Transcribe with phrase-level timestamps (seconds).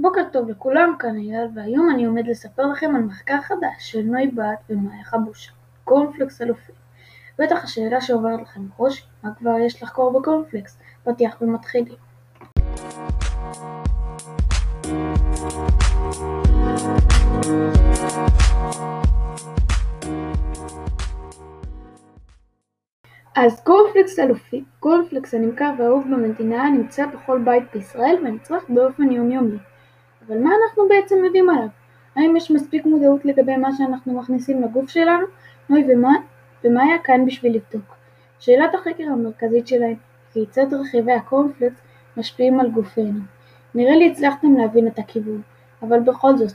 [0.00, 4.26] בוקר טוב לכולם, כאן אייל, והיום אני עומד לספר לכם על מחקר חדש של נוי
[4.26, 5.52] בהט ומאיה חבושה,
[5.84, 6.72] קורנפלקס אלופי.
[7.38, 10.78] בטח השאלה שעוברת לכם בראש, מה כבר יש לחקור בקורנפלקס?
[11.04, 11.94] פתיח ומתחילים.
[23.36, 29.58] אז קורנפלקס אלופי, קורנפלקס הנמכר ואהוב במדינה נמצא בכל בית בישראל ונצרך באופן יומיומי.
[30.28, 31.68] אבל מה אנחנו בעצם יודעים עליו?
[32.16, 35.26] האם יש מספיק מודעות לגבי מה שאנחנו מכניסים לגוף שלנו?
[35.68, 35.84] נוי
[36.64, 37.96] ומאיה כאן בשביל לבדוק.
[38.38, 39.94] שאלת החקר המרכזית שלהם
[40.32, 41.80] כיצד רכיבי הקורנפלקס
[42.16, 43.20] משפיעים על גופנו.
[43.74, 45.42] נראה לי הצלחתם להבין את הכיוון,
[45.82, 46.52] אבל בכל זאת,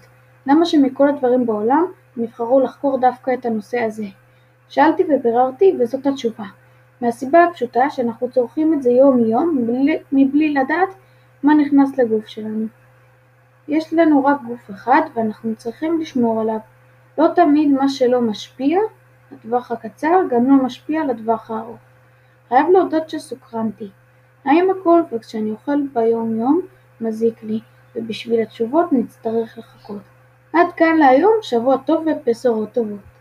[0.48, 1.86] למה שמכל הדברים בעולם
[2.17, 4.05] הם יבחרו לחקור דווקא את הנושא הזה?
[4.70, 6.45] שאלתי וביררתי וזאת התשובה.
[7.02, 10.90] מהסיבה הפשוטה שאנחנו צורכים את זה יום יום מבלי, מבלי לדעת
[11.44, 12.67] מה נכנס לגוף שלנו.
[13.67, 16.59] יש לנו רק גוף אחד ואנחנו צריכים לשמור עליו.
[17.17, 18.80] לא תמיד מה שלא משפיע
[19.31, 21.80] לטווח הקצר גם לא משפיע לטווח הארוך.
[22.50, 23.89] חייב להודות שסוקרנתי.
[24.45, 26.61] האם הקורנפלקס שאני אוכל ביום יום
[27.02, 27.59] מזיק לי,
[27.95, 30.02] ובשביל התשובות נצטרך לחכות.
[30.53, 33.12] עד כאן להיום, שבוע טוב ובשורות טובות.